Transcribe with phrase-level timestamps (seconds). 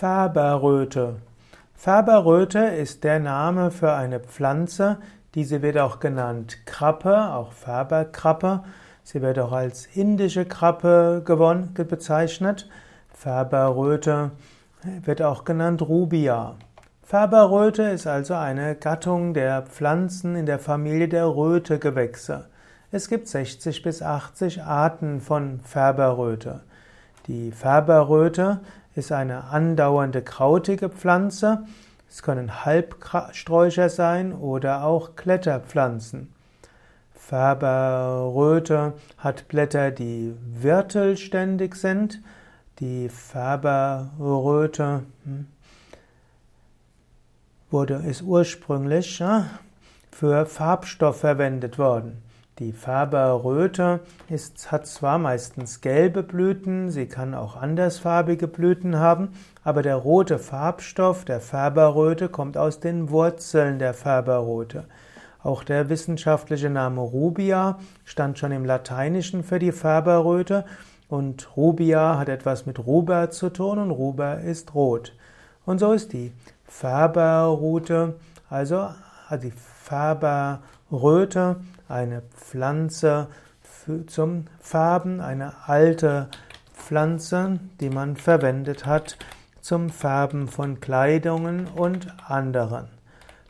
[0.00, 1.16] Färberröte.
[1.74, 4.96] Färberröte ist der Name für eine Pflanze,
[5.34, 8.64] diese wird auch genannt Krappe, auch Färberkrappe.
[9.02, 12.66] Sie wird auch als indische Krappe bezeichnet.
[13.12, 14.30] Färberröte
[15.04, 16.54] wird auch genannt Rubia.
[17.02, 22.46] Färberröte ist also eine Gattung der Pflanzen in der Familie der Rötegewächse.
[22.90, 26.62] Es gibt 60 bis 80 Arten von Färberröte.
[27.30, 28.58] Die Färberröte
[28.96, 31.64] ist eine andauernde krautige Pflanze.
[32.08, 36.34] Es können Halbsträucher sein oder auch Kletterpflanzen.
[37.14, 42.20] Färberröte hat Blätter, die wirtelständig sind.
[42.80, 45.46] Die Färberröte hm,
[47.70, 49.22] wurde, ist ursprünglich
[50.10, 52.24] für Farbstoff verwendet worden.
[52.60, 59.30] Die Färberröte ist, hat zwar meistens gelbe Blüten, sie kann auch andersfarbige Blüten haben,
[59.64, 64.84] aber der rote Farbstoff der Färberröte kommt aus den Wurzeln der Färberröte.
[65.42, 70.66] Auch der wissenschaftliche Name Rubia stand schon im Lateinischen für die Färberröte
[71.08, 75.14] und Rubia hat etwas mit Ruber zu tun und Ruber ist rot.
[75.64, 76.30] Und so ist die
[76.66, 78.16] Färberrute,
[78.50, 78.90] also
[79.42, 79.52] die
[80.90, 81.56] Färberröte
[81.88, 83.28] eine Pflanze
[84.08, 86.28] zum Färben, eine alte
[86.74, 89.16] Pflanze, die man verwendet hat
[89.60, 92.88] zum Färben von Kleidungen und anderen.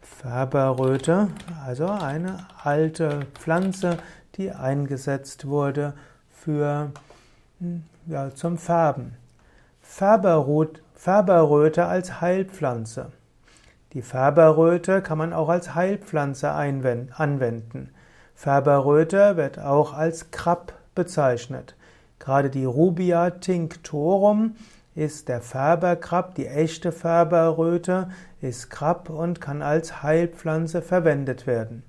[0.00, 1.28] Färberröte,
[1.64, 3.98] also eine alte Pflanze,
[4.34, 5.94] die eingesetzt wurde
[6.32, 6.90] für,
[8.06, 9.14] ja, zum Färben.
[9.80, 13.12] Färberröte als Heilpflanze.
[13.94, 17.90] Die Färberröte kann man auch als Heilpflanze anwenden.
[18.34, 21.74] Färberröte wird auch als Krapp bezeichnet.
[22.18, 24.56] Gerade die Rubia tinctorum
[24.94, 31.82] ist der Färberkrapp, die echte Färberröte ist Krapp und kann als Heilpflanze verwendet werden.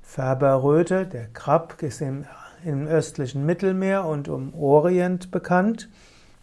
[0.00, 2.24] Färberröte, der Krapp, ist im,
[2.64, 5.88] im östlichen Mittelmeer und im Orient bekannt.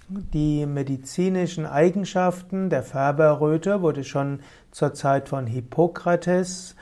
[0.10, 4.40] Die medizinischen Eigenschaften der Färberröte wurde schon
[4.72, 6.78] zur Zeit von Hippokrates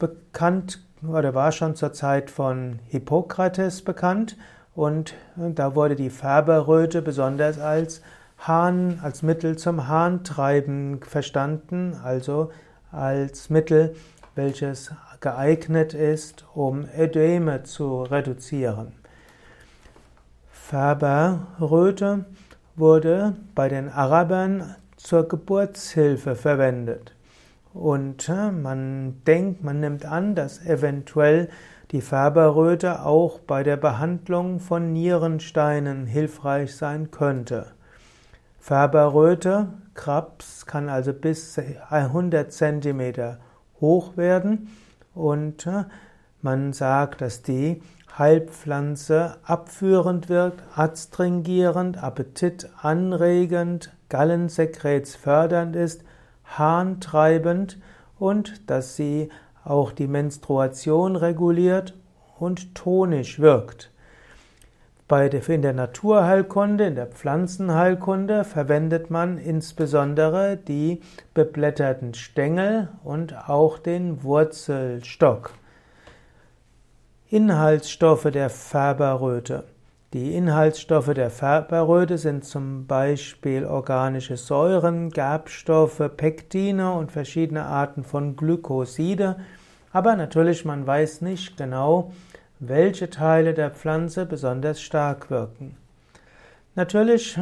[0.00, 4.36] bekannt oder war schon zur Zeit von Hippokrates bekannt
[4.74, 8.02] und da wurde die Färberröte besonders als
[8.38, 12.50] Hahn, als Mittel zum Harntreiben verstanden, also
[12.90, 13.94] als Mittel,
[14.34, 14.90] welches
[15.20, 18.97] geeignet ist, um Ödeme zu reduzieren.
[20.68, 22.26] Färberröte
[22.76, 27.14] wurde bei den Arabern zur Geburtshilfe verwendet.
[27.72, 31.48] Und man denkt, man nimmt an, dass eventuell
[31.90, 37.68] die Färberröte auch bei der Behandlung von Nierensteinen hilfreich sein könnte.
[38.58, 41.58] Färberröte, Krebs, kann also bis
[41.88, 43.38] 100 cm
[43.80, 44.68] hoch werden
[45.14, 45.66] und
[46.42, 47.82] man sagt, dass die
[48.18, 56.02] Heilpflanze abführend wirkt, adstringierend, appetitanregend, gallensekretsfördernd ist,
[56.44, 57.78] harntreibend
[58.18, 59.28] und dass sie
[59.64, 61.94] auch die Menstruation reguliert
[62.38, 63.90] und tonisch wirkt.
[65.06, 71.00] Bei der, in der Naturheilkunde, in der Pflanzenheilkunde verwendet man insbesondere die
[71.32, 75.52] beblätterten Stängel und auch den Wurzelstock.
[77.30, 79.64] Inhaltsstoffe der Färberröte.
[80.14, 88.34] Die Inhaltsstoffe der Färberröte sind zum Beispiel organische Säuren, Gerbstoffe, Pektine und verschiedene Arten von
[88.34, 89.36] Glykoside.
[89.92, 92.12] Aber natürlich, man weiß nicht genau,
[92.60, 95.76] welche Teile der Pflanze besonders stark wirken.
[96.76, 97.38] Natürlich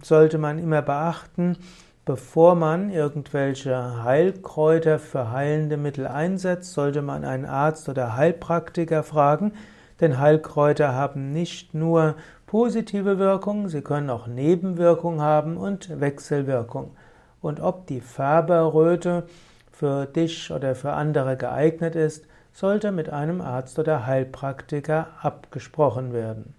[0.00, 1.58] sollte man immer beachten,
[2.06, 9.52] bevor man irgendwelche Heilkräuter für heilende Mittel einsetzt, sollte man einen Arzt oder Heilpraktiker fragen,
[10.00, 12.14] denn Heilkräuter haben nicht nur
[12.46, 16.96] positive Wirkung, sie können auch Nebenwirkungen haben und Wechselwirkung.
[17.42, 19.24] Und ob die Färberröte
[19.72, 26.55] für dich oder für andere geeignet ist, sollte mit einem Arzt oder Heilpraktiker abgesprochen werden.